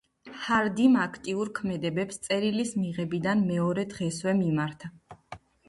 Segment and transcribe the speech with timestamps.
[0.43, 4.95] ჰარდიმ აქტიურ ქმედებებს წერილის მიღებიდან მეორე დღესვე მიმართა.